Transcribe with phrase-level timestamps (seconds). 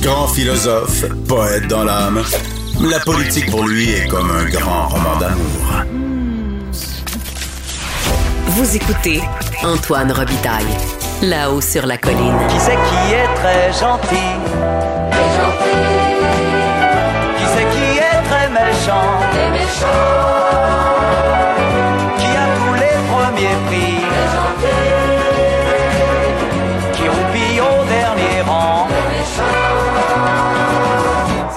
[0.00, 2.22] Grand philosophe, poète dans l'âme,
[2.80, 5.84] la politique pour lui est comme un grand roman d'amour.
[8.46, 9.22] Vous écoutez
[9.62, 10.64] Antoine Robitaille,
[11.22, 12.38] là-haut sur la colline.
[12.48, 14.16] Qui c'est qui est très gentil?
[15.10, 15.78] Très gentil.
[17.36, 19.20] Qui c'est qui est très méchant?
[19.30, 20.28] Très méchant.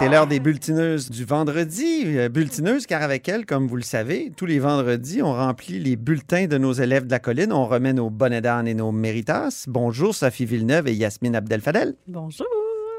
[0.01, 2.05] C'est l'heure des bulletineuses du vendredi.
[2.17, 5.95] Euh, Bulletineuses, car avec elles, comme vous le savez, tous les vendredis, on remplit les
[5.95, 7.53] bulletins de nos élèves de la colline.
[7.53, 9.65] On remet nos bonnets d'âne et nos méritas.
[9.67, 11.93] Bonjour, Sophie Villeneuve et Yasmine Abdel-Fadel.
[12.07, 12.47] Bonjour.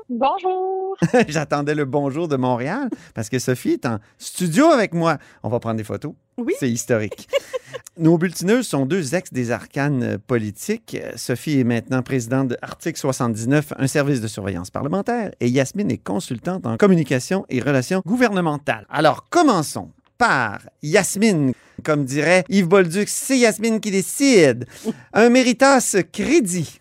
[0.08, 0.94] Bonjour.
[1.28, 5.18] J'attendais le bonjour de Montréal parce que Sophie est en studio avec moi.
[5.42, 6.12] On va prendre des photos.
[6.38, 6.54] Oui.
[6.58, 7.28] C'est historique.
[7.98, 10.96] Nos bulletineuses sont deux ex des arcanes euh, politiques.
[11.16, 16.02] Sophie est maintenant présidente de Article 79, un service de surveillance parlementaire, et Yasmine est
[16.02, 18.86] consultante en communication et relations gouvernementales.
[18.88, 21.52] Alors, commençons par Yasmine.
[21.84, 24.66] Comme dirait Yves Bolduc, c'est Yasmine qui décide.
[25.12, 26.80] Un méritas crédit.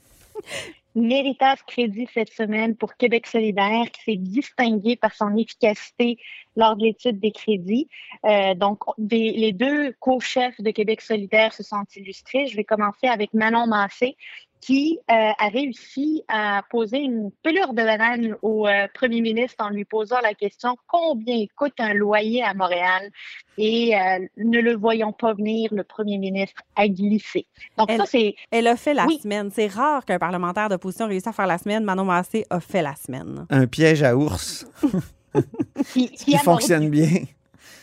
[0.96, 6.18] Méritas Crédit cette semaine pour Québec solidaire qui s'est distingué par son efficacité
[6.56, 7.88] lors de l'étude des crédits.
[8.26, 12.48] Euh, donc, les deux co-chefs de Québec solidaire se sont illustrés.
[12.48, 14.18] Je vais commencer avec Manon Massé
[14.62, 19.70] qui euh, a réussi à poser une pelure de banane au euh, premier ministre en
[19.70, 23.10] lui posant la question combien coûte un loyer à Montréal?
[23.58, 27.48] Et euh, ne le voyant pas venir, le premier ministre a glissé.
[27.78, 29.20] Donc Elle- ça c'est Elle a fait la Oui.
[29.20, 29.50] semaine.
[29.52, 31.84] C'est rare qu'un parlementaire d'opposition réussisse à faire la semaine.
[31.84, 33.46] Manon Massé a fait la semaine.
[33.50, 34.66] Un piège à ours
[35.94, 37.02] qui, qui qui a fonctionne mordu.
[37.02, 37.22] bien.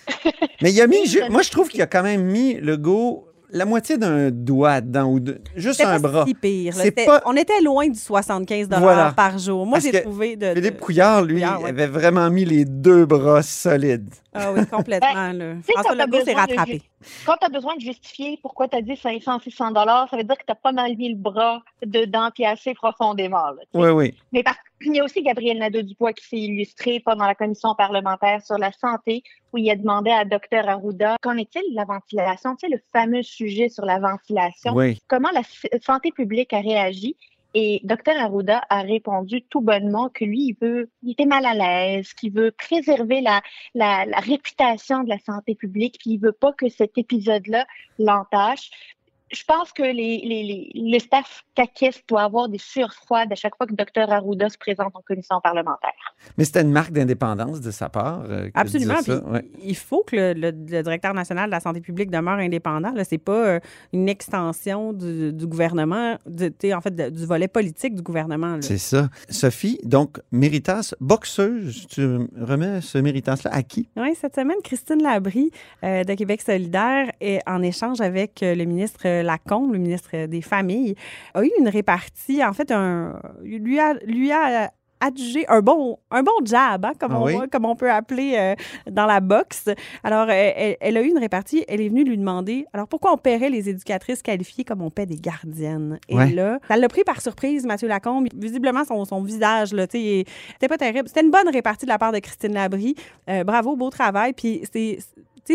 [0.62, 3.28] Mais il a mis, je- moi je trouve qu'il a quand même mis le go
[3.50, 6.24] la moitié d'un doigt dedans ou de- juste un pas bras.
[6.27, 6.74] si pire.
[6.77, 6.91] là.
[7.06, 9.12] Pas- On était loin du 75 Voilà.
[9.16, 9.64] par jour.
[9.66, 10.54] Moi, j'ai trouvé de...
[10.54, 11.70] Philippe Couillard, lui, Couillard, ouais.
[11.70, 14.10] avait vraiment mis les deux bras solides.
[14.39, 15.08] Ah oui, complètement.
[15.75, 16.82] François Legault s'est rattrapé.
[17.26, 20.25] Quand tu as besoin de justifier pourquoi tu as dit 500, 600 dollars, ça veut
[20.25, 23.50] dire que tu pas mal mis le bras dedans puis assez profondément.
[23.50, 23.62] là.
[23.75, 24.15] Oui, oui.
[24.32, 28.41] Mais par- il y a aussi Gabriel Nadeau-Dubois qui s'est illustré pendant la commission parlementaire
[28.44, 29.22] sur la santé,
[29.53, 32.81] où il a demandé à Dr Arruda qu'en est-il de la ventilation, tu sais, le
[32.93, 34.72] fameux sujet sur la ventilation.
[34.75, 34.99] Oui.
[35.09, 35.43] Comment la
[35.84, 37.16] santé publique a réagi?
[37.60, 41.54] Et Dr Arruda a répondu tout bonnement que lui, il veut, il était mal à
[41.54, 43.41] l'aise, qu'il veut préserver la,
[44.20, 47.66] réputation de la santé publique, puis il veut pas que cet épisode-là
[47.98, 48.70] l'entache.
[49.31, 49.93] Je pense que les,
[50.25, 54.11] les, les, le staff caquiste doit avoir des sueurs froides à chaque fois que Dr
[54.12, 55.91] Arruda se présente en commission parlementaire.
[56.37, 58.22] Mais c'était une marque d'indépendance de sa part.
[58.28, 58.94] euh, Absolument.
[58.94, 59.21] dire ça.
[59.21, 59.44] Puis Ouais.
[59.62, 62.93] Il faut que le, le- le directeur national de la santé publique demeure indépendant.
[62.97, 63.61] Ce n'est pas euh,
[63.93, 68.56] une extension du, du gouvernement, en fait, de- du volet politique du gouvernement.
[68.61, 69.09] C'est ça.
[69.28, 72.03] Sophie, donc, Méritas, boxeuse, tu
[72.41, 73.88] remets ce Méritas-là à qui?
[73.97, 75.50] Oui, cette semaine, Christine Labrie
[75.84, 80.43] euh, de Québec solidaire, est en échange avec euh, le ministre Lacombe, le ministre des
[80.43, 80.95] Familles,
[81.34, 84.71] a eu une répartie, en fait, un, lui a, lui a
[85.01, 87.34] adjugé un bon, un bon jab, hein, comme, Ah on, oui?
[87.53, 88.55] comme on peut appeler euh,
[88.91, 89.69] dans la boxe.
[90.03, 93.12] Alors, euh, elle, elle a eu une répartie, elle est venue lui demander, alors pourquoi
[93.12, 96.00] on paierait les éducatrices qualifiées comme on paie des gardiennes?
[96.09, 96.33] Et Ouais.
[96.33, 98.27] là, ça l'a pris par surprise, Mathieu Lacombe.
[98.35, 101.06] Visiblement, son, son visage, là, tu c'était pas terrible.
[101.06, 102.97] C'était une bonne répartie de la part de Christine Labrie.
[103.31, 104.33] Euh, bravo, beau travail.
[104.33, 104.99] Puis c'est.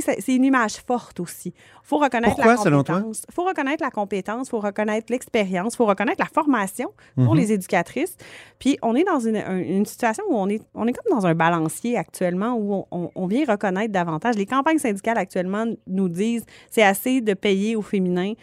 [0.01, 1.53] C'est une image forte aussi.
[1.83, 2.95] Faut reconnaître Pourquoi, la selon toi?
[2.95, 3.25] compétence.
[3.29, 7.39] Il faut reconnaître la compétence, faut reconnaître l'expérience, il faut reconnaître la formation pour Mhm.
[7.39, 8.15] les éducatrices.
[8.59, 11.25] Puis on est dans une, un- une situation où on est, on est comme dans
[11.27, 14.35] un balancier actuellement où on, on- on vient reconnaître davantage.
[14.35, 18.33] Les campagnes syndicales actuellement nous disent c'est assez de payer au féminin.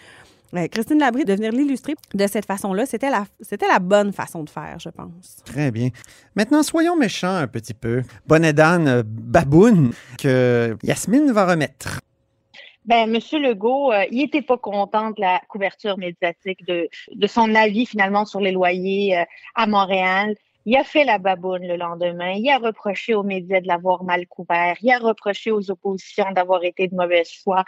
[0.54, 4.42] Euh, Christine Labrie, de venir l'illustrer de cette façon-là, c'était la, c'était la bonne façon
[4.42, 5.36] de faire, je pense.
[5.44, 5.90] Très bien.
[6.34, 8.02] Maintenant, soyons méchants un petit peu.
[8.26, 12.00] Bonnet d'âne, euh, baboune, que Yasmine va remettre.
[12.84, 17.54] Ben, Monsieur Legault, euh, il était pas content de la couverture médiatique de, de son
[17.54, 19.24] avis finalement sur les loyers euh,
[19.54, 20.34] à Montréal.
[20.66, 22.32] Il a fait la baboune le lendemain.
[22.32, 24.76] Il a reproché aux médias de l'avoir mal couvert.
[24.82, 27.64] Il a reproché aux oppositions d'avoir été de mauvaise foi.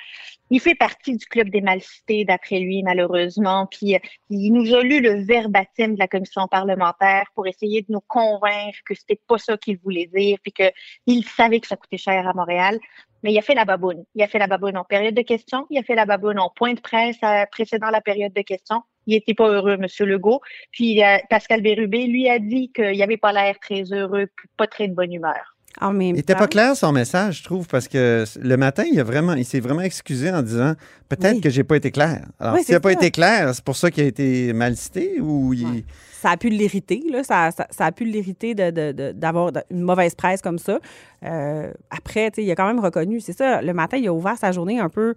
[0.51, 3.67] Il fait partie du club des mal cités, d'après lui, malheureusement.
[3.71, 3.99] Puis euh,
[4.29, 8.79] il nous a lu le verbatim de la commission parlementaire pour essayer de nous convaincre
[8.85, 12.35] que c'était pas ça qu'il voulait dire, puis qu'il savait que ça coûtait cher à
[12.35, 12.79] Montréal.
[13.23, 14.05] Mais il a fait la baboune.
[14.15, 15.67] Il a fait la baboune en période de questions.
[15.71, 18.83] Il a fait la baboune en point de presse euh, précédant la période de questions.
[19.07, 20.41] Il était pas heureux, Monsieur Legault.
[20.71, 24.67] Puis euh, Pascal Bérubé lui a dit qu'il avait pas l'air très heureux, puis pas
[24.67, 25.57] très de bonne humeur.
[25.81, 29.01] En même Il n'était pas clair son message, je trouve, parce que le matin, il,
[29.01, 30.75] a vraiment, il s'est vraiment excusé en disant
[31.09, 31.41] peut-être Oui.
[31.41, 32.27] que j'ai pas été clair.
[32.39, 35.19] Alors, Oui, s'il n'a pas été clair, c'est pour ça qu'il a été mal cité
[35.19, 35.65] ou il.
[35.65, 35.85] Ouais.
[36.21, 37.25] ça a pu l'irriter, là.
[37.25, 40.59] Ça, ça, ça a pu l'irriter de- de- de- d'avoir de- une mauvaise presse comme
[40.59, 40.79] ça.
[41.25, 44.13] Euh, après, tu sais, il a quand même reconnu, c'est ça, le matin, il a
[44.13, 45.15] ouvert sa journée un peu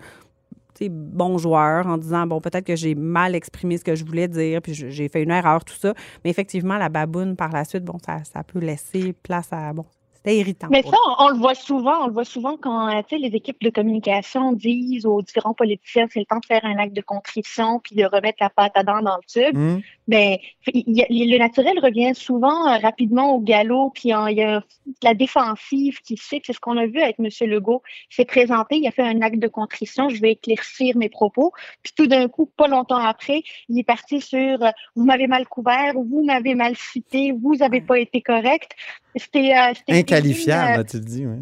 [0.89, 4.62] bon joueur en disant, bon, peut-être que j'ai mal exprimé ce que je voulais dire,
[4.62, 5.94] puis j'ai fait une erreur, tout ça.
[6.24, 9.86] Mais effectivement, la baboune, par la suite, bon, ça, ça peut laisser place à, bon,
[10.13, 10.68] c'était irritant.
[10.72, 12.04] Mais ça, on, on le voit souvent.
[12.04, 15.54] On le voit souvent quand euh, tu sais, les équipes de communication disent aux différents
[15.54, 18.71] politiciens c'est le temps de faire un acte de contrition puis de remettre la pâte
[18.75, 19.56] à dents dans le tube.
[19.56, 19.80] Hmm?
[20.07, 20.38] Ben,
[20.72, 24.62] il y a- le naturel revient souvent euh, rapidement au galop, puis il y a
[25.04, 26.42] la défensive qui se fait.
[26.46, 27.28] C'est ce qu'on a vu avec M.
[27.50, 27.81] Legault.
[28.12, 31.54] Il s'est présenté, il a fait un acte de contrition, je vais éclaircir mes propos.
[31.81, 35.48] Puis tout d'un coup, pas longtemps après, il est parti sur euh, vous m'avez mal
[35.48, 38.74] couvert, vous m'avez mal cité, vous avez pas été correct.
[39.16, 41.38] C'était euh, Inqualifiable, as-tu dit, oui.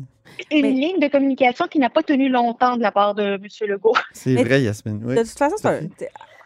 [0.51, 3.45] une Mais- ligne de communication qui n'a pas tenu longtemps de la part de M.
[3.67, 3.93] Legault.
[4.13, 5.01] C'est vrai, Yasmine.
[5.03, 5.15] Oui.
[5.15, 5.69] De toute façon,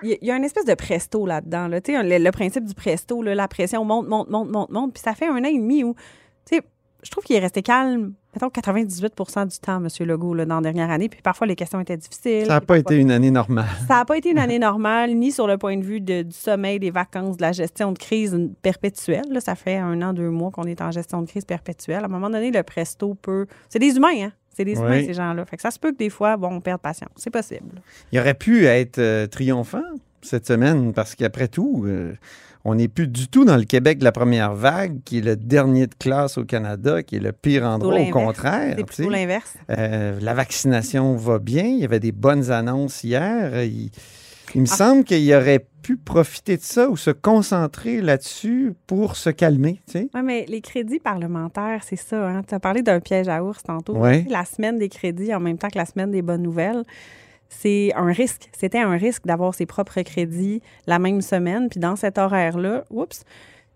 [0.03, 1.67] il y a- une espèce de presto là-dedans.
[1.67, 1.79] Là.
[1.87, 4.93] Le, le principe du presto, là, la pression monte, monte, monte, monte, monte.
[4.93, 5.93] Puis ça fait un an et demi où,
[6.45, 6.61] tu sais,
[7.03, 9.87] je trouve qu'il est resté calme, mettons 98% du temps, M.
[10.07, 11.09] Legault, là, dans la dernière année.
[11.09, 12.45] Puis parfois, les questions étaient difficiles.
[12.45, 13.65] Ça n'a pas été une année normale.
[13.87, 16.35] Ça n'a pas été une année normale, ni sur le point de vue de- du
[16.35, 19.25] sommeil, des vacances, de la gestion de crise perpétuelle.
[19.29, 19.39] là.
[19.41, 22.01] Ça fait un an, deux mois qu'on est en gestion de crise perpétuelle.
[22.03, 23.45] À un moment donné, le presto peut.
[23.69, 24.31] C'est des humains, hein?
[24.57, 25.05] C'est des humains, Oui.
[25.05, 25.45] ces gens-là.
[25.45, 27.11] Fait que ça se peut que des fois, bon, on perde patience.
[27.15, 27.79] C'est possible.
[28.11, 29.83] Il aurait pu être euh, triomphant
[30.23, 32.15] cette semaine parce qu'après tout, euh,
[32.65, 35.35] on n'est plus du tout dans le Québec de la première vague, qui est le
[35.35, 38.73] dernier de classe au Canada, qui est le pire endroit, au contraire.
[38.77, 39.53] C'est plutôt l'inverse.
[39.69, 41.65] Euh, la vaccination va bien.
[41.65, 43.63] Il y avait des bonnes annonces hier.
[43.63, 43.91] Il,
[44.55, 44.75] il me Ah.
[44.75, 49.79] semble qu'il aurait pu profiter de ça ou se concentrer là-dessus pour se calmer.
[49.87, 50.09] Tu sais.
[50.13, 52.27] Oui, mais les crédits parlementaires, c'est ça.
[52.27, 52.41] Hein?
[52.47, 53.95] Tu as parlé d'un piège à ours tantôt.
[53.95, 54.25] Ouais.
[54.29, 56.83] La semaine des crédits en même temps que la semaine des bonnes nouvelles,
[57.49, 58.49] c'est un risque.
[58.57, 61.69] C'était un risque d'avoir ses propres crédits la même semaine.
[61.69, 63.23] Puis dans cet horaire-là, oups,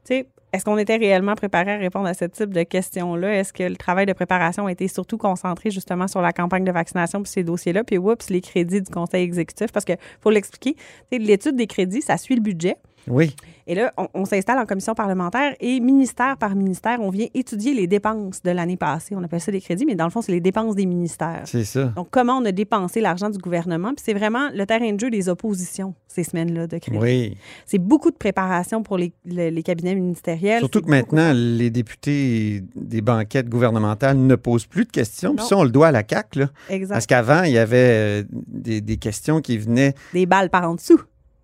[0.09, 3.39] est-ce qu'on était réellement préparé à répondre à ce type de questions-là?
[3.39, 6.71] Est-ce que le travail de préparation a été surtout concentré justement sur la campagne de
[6.71, 7.86] vaccination puis ces dossiers-là?
[7.86, 9.71] Puis, oups, les crédits du conseil exécutif.
[9.71, 10.75] Parce que, faut l'expliquer,
[11.12, 12.75] l'étude des crédits, ça suit le budget.
[13.07, 13.36] Oui.
[13.68, 17.74] Et là, on, on s'installe en commission parlementaire et ministère par ministère, on vient étudier
[17.74, 19.15] les dépenses de l'année passée.
[19.15, 21.42] On appelle ça des crédits, mais dans le fond, c'est les dépenses des ministères.
[21.45, 21.86] C'est ça.
[21.95, 23.89] Donc, comment on a dépensé l'argent du gouvernement?
[23.94, 26.98] Puis c'est vraiment le terrain de jeu des oppositions, ces semaines-là de crédit.
[27.00, 27.38] Oui.
[27.65, 30.59] C'est beaucoup de préparation pour les, le- les cabinets ministériels.
[30.59, 35.36] Surtout que maintenant, les députés des banquettes gouvernementales ne posent plus de questions.
[35.36, 36.39] Puis ça, on le doit à la CAQ.
[36.39, 36.50] Là.
[36.69, 36.94] Exact.
[36.95, 40.75] Parce qu'avant, il y avait euh, des, des questions qui venaient Des balles par en
[40.75, 41.00] dessous.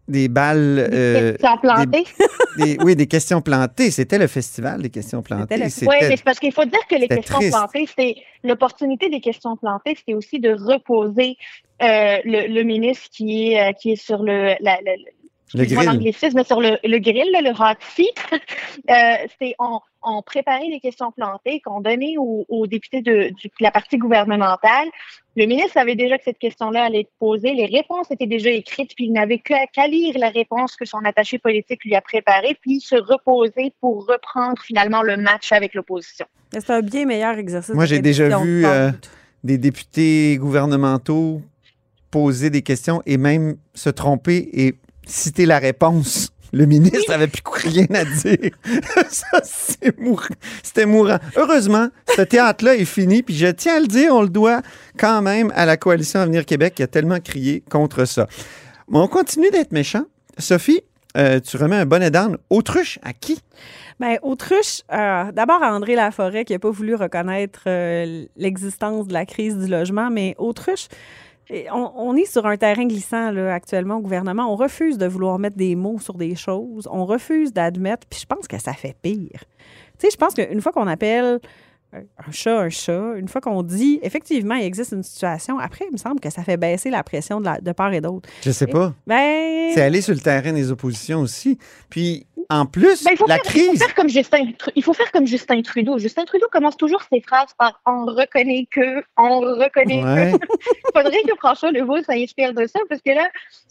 [0.08, 0.88] Des balles.
[0.92, 2.04] euh, Questions plantées.
[2.58, 3.92] des- oui, des questions plantées.
[3.92, 5.58] C'était le festival des questions plantées.
[5.58, 7.52] le- Oui, mais c'est parce qu'il faut dire que les questions triste.
[7.52, 11.36] plantées, c'était l'opportunité des questions plantées, c'était aussi de reposer
[11.84, 14.96] euh, le, le ministre qui est, euh, qui est sur le, la, la-
[15.54, 15.86] le grill.
[15.86, 18.16] l'anglicisme, sur le, le grill, le hot seat.
[18.90, 23.72] euh, c'est on, on préparait les questions plantées qu'on donnait aux, aux députés de, la
[23.72, 24.88] partie gouvernementale.
[25.36, 27.54] Le ministre savait déjà que cette question-là allait être posée.
[27.54, 31.00] Les réponses étaient déjà écrites, puis il n'avait qu'à qu'à lire la réponse que son
[31.06, 36.26] attaché politique lui a préparée, puis se reposer pour reprendre finalement le match avec l'opposition.
[36.52, 37.76] C'est un bien meilleur exercice.
[37.76, 38.92] Moi, j'ai déjà de vu, euh,
[39.44, 41.42] des députés gouvernementaux
[42.10, 44.76] poser des questions et même se tromper et
[45.08, 46.32] citer la réponse.
[46.54, 48.52] Le ministre avait plus rien à dire.
[49.10, 50.24] Ça, c'est mourant.
[50.64, 51.20] C'était mourant.
[51.36, 53.22] Heureusement, ce théâtre-là est fini.
[53.22, 54.62] Puis je tiens à le dire, on le doit
[54.98, 58.28] quand même à la coalition Avenir Québec qui a tellement crié contre ça.
[58.90, 60.06] Mais on continue d'être méchant.
[60.38, 60.82] Sophie,
[61.18, 62.38] euh, tu remets un bonnet d'âne.
[62.50, 63.42] Autruche à qui?
[64.00, 69.14] Bien, autruche, euh, d'abord à André Laforêt qui n'a pas voulu reconnaître euh, l'existence de
[69.14, 70.88] la crise du logement, mais autruche,
[71.72, 74.52] on, on est sur un terrain glissant là, actuellement au gouvernement.
[74.52, 76.88] On refuse de vouloir mettre des mots sur des choses.
[76.92, 79.44] On refuse d'admettre, puis je pense que ça fait pire.
[79.98, 81.40] Tu sais, je pense qu'une fois qu'on appelle
[81.94, 85.94] un chat un chat, une fois qu'on dit effectivement il existe une situation, après, il
[85.94, 88.30] me semble que ça fait baisser la pression de, la- de part et d'autre.
[88.44, 88.94] Je sais pas.
[89.08, 91.58] Ben, C'est aller sur le terrain des oppositions aussi.
[91.90, 93.84] Puis, en plus, Ben, il, faut la faire, il faut crise.
[93.84, 94.38] faire comme Justin,
[94.76, 95.98] il faut faire comme Justin Trudeau.
[95.98, 100.32] Justin Trudeau commence toujours ses phrases par on reconnaît que, on reconnaît Ouais.
[100.34, 100.38] que.
[100.98, 103.28] Il faudrait que François Legault s'inspire de ça parce que là,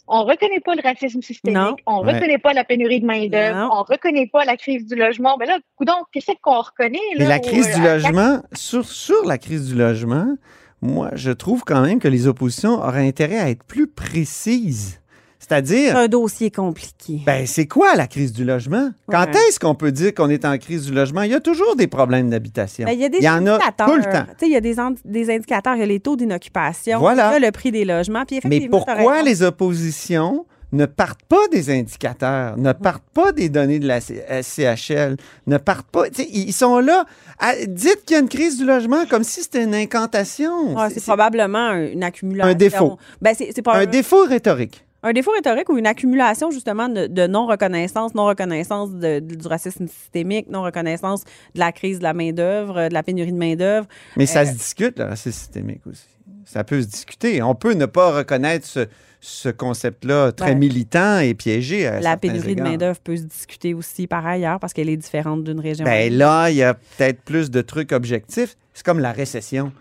[0.07, 1.75] on reconnaît pas le racisme systémique, Non.
[1.85, 2.13] on Ouais.
[2.13, 5.35] reconnaît pas la pénurie de main-d'œuvre, on reconnaît pas la crise du logement.
[5.39, 6.99] Mais là, coudonc, qu'est-ce qu'on reconnaît?
[7.15, 10.35] Là, Mais la au- crise du à- à- logement, sur, sur la crise du logement,
[10.81, 14.99] moi, je trouve quand même que les oppositions auraient intérêt à être plus précises.
[15.39, 17.21] C'est-à-dire, C'est un dossier compliqué.
[17.25, 18.89] ben, c'est quoi la crise du logement?
[19.09, 19.31] Quand Ouais.
[19.47, 21.21] est-ce qu'on peut dire qu'on est en crise du logement?
[21.21, 22.85] Il y a toujours des problèmes d'habitation.
[22.85, 23.87] Ben, il y a des Il y en a indicateurs.
[23.87, 24.25] tout le temps.
[24.41, 25.75] Il y a des, des indicateurs.
[25.75, 26.99] Il y a les taux d'inoccupation.
[26.99, 27.29] Voilà.
[27.29, 28.25] Il y a le prix des logements.
[28.25, 33.79] Puis Mais pourquoi les oppositions ne partent pas des indicateurs, ne partent pas des données
[33.79, 35.15] de la C- euh, CHL,
[35.47, 36.03] ne partent pas.
[36.31, 37.05] Ils sont là.
[37.39, 40.75] à- dites qu'il y a une crise du logement comme si c'était une incantation.
[40.89, 42.51] C'est- probablement un- une accumulation.
[42.51, 42.97] Un défaut.
[43.21, 43.33] Ben,
[43.67, 44.83] un un, défaut rhétorique.
[45.03, 51.23] un défaut rhétorique ou une accumulation justement de, de non-reconnaissance, non-reconnaissance du racisme systémique, non-reconnaissance
[51.53, 53.87] de la crise de la main-d'œuvre, de la pénurie de main-d'œuvre.
[54.17, 56.07] Mais ça Euh, se discute, là, c'est systémique aussi.
[56.45, 57.41] Ça peut se discuter.
[57.43, 58.87] On peut ne pas reconnaître ce,
[59.29, 60.55] ce concept-là très Ouais.
[60.55, 61.85] militant et piégé.
[61.85, 65.43] à La pénurie de main-d'œuvre peut se discuter aussi par ailleurs parce qu'elle est différente
[65.43, 65.85] d'une région.
[65.85, 66.17] à Ben l'autre.
[66.19, 68.55] là, il y a peut-être plus de trucs objectifs.
[68.73, 69.73] C'est comme la récession.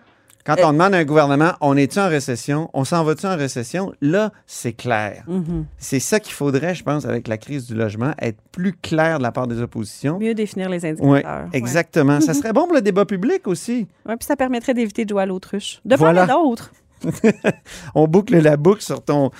[0.45, 2.71] Quand Euh, on demande à un gouvernement, on est-tu en récession?
[2.73, 3.93] On s'en va-tu en récession?
[4.01, 5.25] Là, c'est clair.
[5.29, 5.65] Mhm.
[5.77, 9.23] C'est ça qu'il faudrait, je pense, avec la crise du logement, être plus clair de
[9.25, 10.19] la part des oppositions.
[10.21, 11.11] Mieux définir les Oui, indicateurs.
[11.45, 11.49] Ouais.
[11.53, 12.21] exactement.
[12.21, 13.87] Ça serait bon pour le débat public aussi.
[14.09, 15.81] Ouais, puis ça permettrait d'éviter de jouer à l'autruche.
[15.85, 16.27] De Voilà.
[16.27, 16.71] d'autres.
[17.95, 19.31] On boucle la boucle sur ton,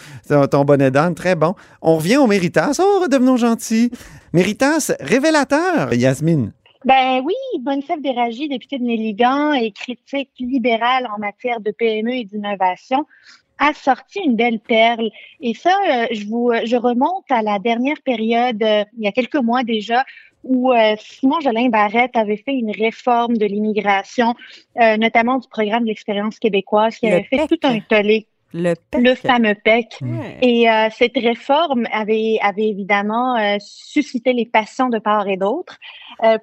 [0.65, 1.15] bonnet d'âne.
[1.15, 1.55] Très bon.
[1.83, 2.81] On revient au Méritas.
[2.81, 3.91] Oh, redevenons gentils.
[4.33, 6.53] Méritas, révélateur, Yasmine.
[6.85, 12.25] Ben oui, Bonnefèvre Déragi, député de Néligan et critique libérale en matière de PME et
[12.25, 13.07] d'innovation,
[13.59, 15.11] a sorti une belle perle.
[15.41, 19.13] Et ça, euh, je vous, je remonte à la dernière période, euh, il y a
[19.13, 20.05] quelques mois déjà,
[20.49, 24.35] où euh, Simon Jolin Barrette avait fait une réforme de l'immigration,
[24.81, 27.49] euh, notamment du programme de l'expérience québécoise, qui Le avait fait PEC.
[27.49, 29.03] tout un tollé, Le PEC.
[29.03, 29.99] le fameux PEC.
[30.43, 35.79] Et euh, cette réforme avait, avait évidemment euh, suscité les passions de part et d'autre.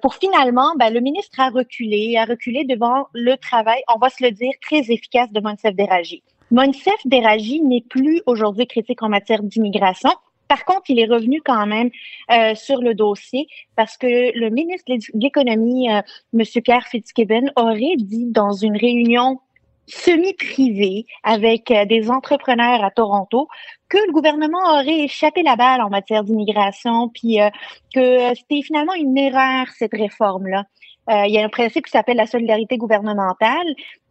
[0.02, 4.22] Pour finalement, ben, le ministre a reculé, a reculé devant le travail, on va se
[4.22, 6.22] le dire, très efficace de Monsef Déragi.
[6.52, 10.10] Monsef Déragi n'est plus aujourd'hui critique en matière d'immigration.
[10.48, 11.90] Par contre, il est revenu quand même
[12.30, 14.06] euh, sur le dossier parce que
[14.38, 16.42] le ministre de l'Économie, euh, M.
[16.62, 19.40] Pierre Fitzgibbon, aurait dit dans une réunion
[19.86, 23.48] semi-privée avec euh, des entrepreneurs à Toronto
[23.88, 27.50] que le gouvernement aurait échappé la balle en matière d'immigration, puis euh,
[27.94, 30.64] que c'était finalement une erreur, cette réforme-là.
[31.10, 33.66] Euh, il y a un principe qui s'appelle la solidarité gouvernementale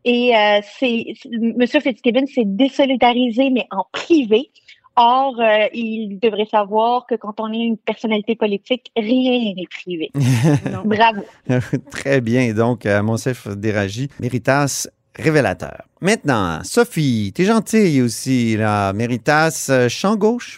[0.05, 1.65] et c'est M.
[1.65, 4.51] Fitzgibbon s'est désolidarisé, mais en privé.
[4.95, 10.11] Or, euh, il devrait savoir que quand on est une personnalité politique, rien n'est privé.
[10.85, 11.23] Bravo.
[11.91, 12.53] Très bien.
[12.53, 15.81] Donc, à Monsef Déragi, Méritas, révélateur.
[16.01, 18.93] Maintenant, Sophie, t'es gentille aussi, là.
[18.93, 20.57] Méritas, euh, champ gauche.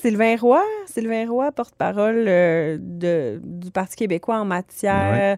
[0.00, 5.36] Sylvain Roy, Sylvain Roy, porte-parole euh, de- du Parti québécois en matière.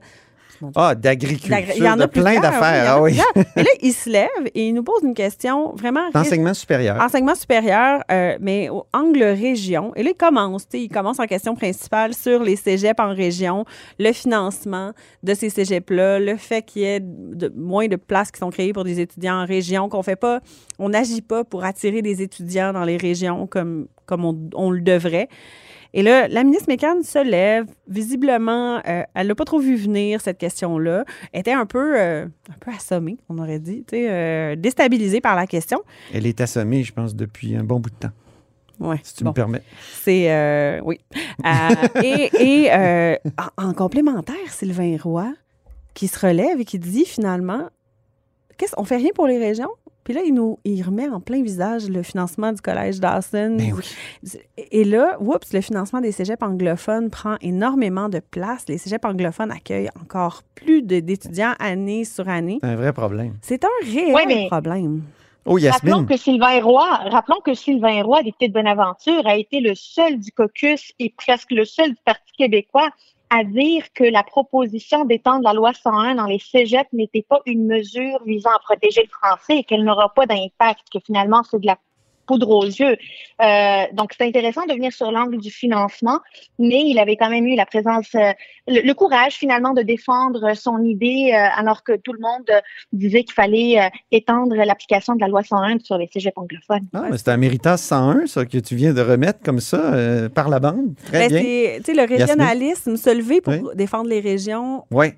[0.64, 0.83] Mon Dieu.
[0.83, 2.94] Ah, d'agriculture, D'agri- Il y en a de plein d'affaires.
[2.94, 3.18] en Ah oui.
[3.56, 6.11] Et là, il se lève et il nous pose une question vraiment.
[6.12, 7.00] D'enseignement supérieur.
[7.00, 9.92] Enseignement supérieur, euh, mais au angle région.
[9.97, 13.14] Et là, il commence, tu sais, il commence en question principale sur les cégeps en
[13.14, 13.64] région,
[13.99, 14.92] le financement
[15.23, 18.73] de ces cégeps-là, le fait qu'il y ait de, moins de places qui sont créées
[18.73, 20.40] pour des étudiants en région, qu'on fait pas,
[20.78, 24.80] on n'agit pas pour attirer des étudiants dans les régions comme, comme on, on le
[24.80, 25.28] devrait.
[25.96, 27.66] Et là, la ministre Mécan se lève.
[27.87, 31.04] Visiblement, euh, elle n'a pas trop vu venir cette question-là.
[31.32, 35.46] Elle était un peu, euh, un peu assommée, on aurait dit, euh, déstabilisée par la
[35.46, 35.80] question.
[36.12, 38.11] Elle est assommée, je pense, depuis un bon bout de temps,
[38.80, 38.96] Ouais.
[39.04, 39.30] si tu bon.
[39.30, 39.62] me permets.
[40.02, 40.32] C'est.
[40.32, 40.99] euh, oui.
[42.02, 42.70] Et et
[43.56, 45.32] en, en complémentaire, Sylvain Roy,
[45.94, 47.68] qui se relève et qui dit finalement
[48.58, 49.70] qu'est-ce on fait rien pour les régions?
[50.04, 53.56] Puis là, il nous il remet en plein visage le financement du collège Dawson.
[53.58, 54.38] Ben oui.
[54.70, 58.64] Et là, oups, le financement des cégeps anglophones prend énormément de place.
[58.68, 62.58] Les cégeps anglophones accueillent encore plus d'étudiants année sur année.
[62.62, 63.34] C'est un vrai problème.
[63.40, 65.02] C'est un réel Ouais, mais- problème.
[65.46, 69.75] Oh, Rappelons que Sylvain Roy, rappelons que Sylvain Roy, député de Bonaventure, a été le
[69.75, 72.88] seul du caucus et presque le seul du Parti québécois
[73.37, 77.67] à dire que la proposition d'étendre la loi 101 dans les cégeps n'était pas une
[77.67, 81.67] mesure visant à protéger le français et qu'elle n'aura pas d'impact, que finalement c'est de
[81.67, 81.76] la
[82.26, 82.97] poudre aux yeux.
[83.43, 86.21] Euh, donc c'est intéressant de venir sur l'angle du financement,
[86.59, 88.33] mais il avait quand même eu la présence, euh,
[88.69, 92.49] le, le courage finalement de défendre son idée euh, alors que tout le monde
[92.93, 96.87] disait qu'il fallait euh, étendre l'application de la loi 101 sur les cégeps anglophones.
[96.95, 100.28] Ah, mais c'est un Méritas 101, ça, que tu viens de remettre comme ça euh,
[100.28, 100.95] par la bande.
[101.07, 101.40] Très Ben, bien.
[101.43, 103.61] c'est- Tu sais, le régionalisme, se lever pour Oui.
[103.75, 105.09] défendre les régions, Oui.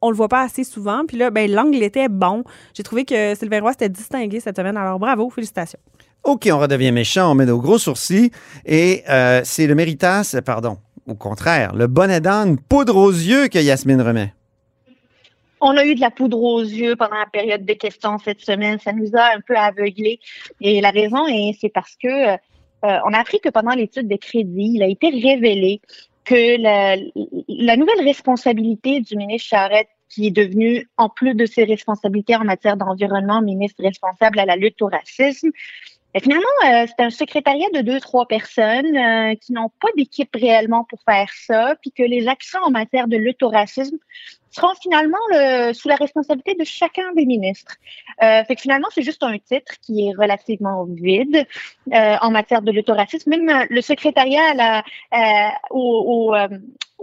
[0.00, 1.04] On- le voit pas assez souvent.
[1.06, 2.44] Puis là, ben, l'angle était bon.
[2.74, 4.76] J'ai trouvé que Sylvain Roy s'était distingué cette semaine.
[4.76, 5.78] Alors, bravo, félicitations.
[6.22, 8.30] OK, on redevient méchant, on met nos gros sourcils.
[8.64, 13.58] Et euh, c'est le Méritas, pardon, au contraire, le bonnet d'âne poudre aux yeux que
[13.58, 14.32] Yasmine remet.
[15.60, 18.78] On a eu de la poudre aux yeux pendant la période de questions cette semaine.
[18.78, 20.18] Ça nous a un peu aveuglés.
[20.60, 22.36] Et la raison, est, c'est parce que euh,
[22.82, 25.80] on a appris que pendant l'étude des crédits, il a été révélé
[26.24, 26.96] que la,
[27.48, 32.44] la nouvelle responsabilité du ministre Charette qui est devenu, en plus de ses responsabilités en
[32.44, 35.50] matière d'environnement, ministre responsable à la lutte au racisme,
[36.14, 40.30] et finalement, euh, c'est un secrétariat de deux, trois personnes euh, qui n'ont pas d'équipe
[40.32, 43.98] réellement pour faire ça, puis que les actions en matière de lutte au racisme
[44.54, 47.76] seront finalement le, sous la responsabilité de chacun des ministres.
[48.22, 51.46] Euh, fait que finalement, c'est juste un titre qui est relativement vide
[51.92, 53.30] euh, en matière de lutte au racisme.
[53.30, 54.82] Même le secrétariat
[55.12, 56.32] euh, au,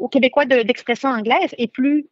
[0.10, 2.08] Québécois d'expression anglaise est plus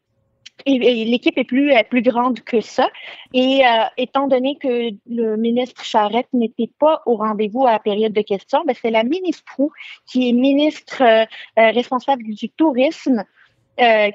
[0.66, 2.90] l'équipe est plus euh, plus grande que ça.
[3.34, 8.14] Et euh, étant donné que le ministre Charette n'était pas au rendez-vous à la période
[8.14, 9.72] de questions, ben c'est la ministre Prou,
[10.06, 13.24] qui est ministre euh, responsable du tourisme,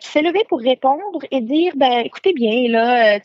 [0.01, 3.19] qui s'est levée pour répondre et dire ben écoutez bien là,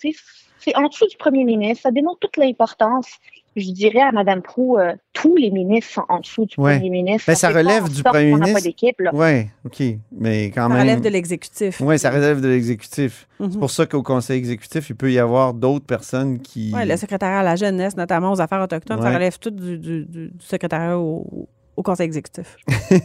[0.59, 3.07] c'est en dessous du premier ministre, ça démontre toute l'importance
[3.55, 7.25] je dirais à Mme Prou, euh, tous les ministres sont en dessous du premier ministre.
[7.27, 8.69] Ben, ça, relève du premier ministre.
[9.13, 9.97] Oui, OK.
[10.11, 10.77] Mais quand ça même.
[10.77, 11.81] Ça relève de l'exécutif.
[11.81, 13.27] Oui, ça relève de l'exécutif.
[13.37, 13.59] C'est mhm.
[13.59, 16.71] pour ça qu'au conseil exécutif, il peut y avoir d'autres personnes qui.
[16.73, 20.97] Oui, le secrétariat à la jeunesse, notamment aux affaires autochtones, ça relève tout du, secrétariat
[20.97, 21.47] au,
[21.83, 22.57] conseil exécutif.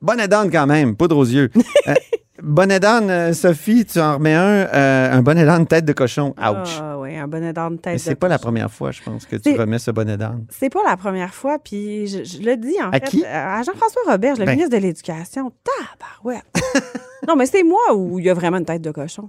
[0.00, 1.50] Bonne aidante quand même, poudre aux yeux.
[1.86, 1.94] Euh,
[2.42, 6.34] bonnet d'âne, euh, Sophie, tu en remets un, euh, un bonnet d'âne tête de cochon.
[6.38, 6.78] Ouch.
[6.80, 9.36] Ah oui, un bonnet d'âne tête Mais c'est pas la première fois, je pense, que
[9.36, 10.46] tu remets ce bonnet d'âne.
[10.48, 13.08] C'est pas la première fois, puis je, le dis en à fait.
[13.08, 13.24] Qui?
[13.26, 14.52] À Jean-François Robert, le ben.
[14.52, 15.52] ministre de l'Éducation.
[15.62, 16.44] Tabarouette!
[17.28, 19.28] non, mais c'est moi où il y a vraiment une tête de cochon.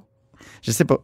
[0.61, 0.99] Je sais pas.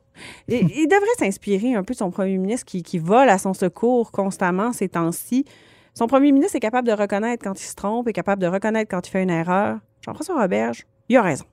[0.47, 3.53] il, il devrait s'inspirer un peu de son premier ministre qui, qui vole à son
[3.53, 5.45] secours constamment ces temps-ci.
[5.93, 8.89] Son premier ministre est capable de reconnaître quand il se trompe, est capable de reconnaître
[8.89, 9.79] quand il fait une erreur.
[10.01, 11.45] Jean-François Roberge, il a raison.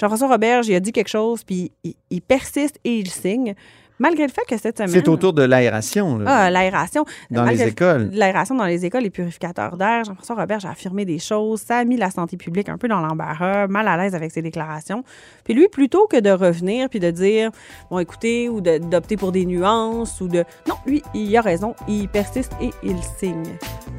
[0.00, 3.54] Jean-François Robert, il a dit quelque chose, puis il, persiste et il signe.
[4.04, 4.90] Malgré le fait que cette semaine.
[4.90, 6.20] C'est autour de l'aération.
[6.26, 7.06] Ah, l'aération.
[7.30, 8.10] Dans les écoles.
[8.12, 10.04] L'aération dans les écoles, les purificateurs d'air.
[10.04, 11.62] Jean-François Robert a affirmé des choses.
[11.62, 14.42] Ça a mis la santé publique un peu dans l'embarras, mal à l'aise avec ses
[14.42, 15.04] déclarations.
[15.44, 17.50] Puis lui, plutôt que de revenir puis de dire,
[17.90, 20.44] bon, écoutez, ou d'opter pour des nuances, ou de.
[20.68, 21.74] Non, lui, il a raison.
[21.88, 23.56] Il persiste et il signe.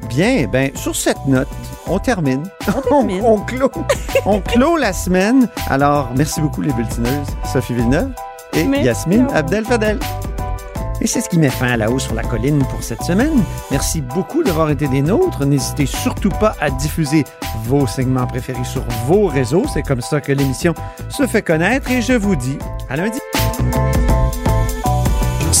[0.08, 1.48] Bien, ben sur cette note,
[1.88, 2.44] on termine.
[2.68, 3.22] On, termine.
[3.24, 3.72] on, clôt,
[4.24, 5.48] on clôt la semaine.
[5.68, 7.26] Alors, merci beaucoup les bulletineuses.
[7.52, 8.12] Sophie Villeneuve
[8.56, 9.98] et Yasmine Abdel-Fadel.
[11.00, 13.42] Et c'est ce qui met fin à la hausse sur la colline pour cette semaine.
[13.70, 15.44] Merci beaucoup d'avoir été des nôtres.
[15.44, 17.24] N'hésitez surtout pas à diffuser
[17.64, 19.64] vos segments préférés sur vos réseaux.
[19.72, 20.74] C'est comme ça que l'émission
[21.10, 23.20] se fait connaître et je vous dis à lundi.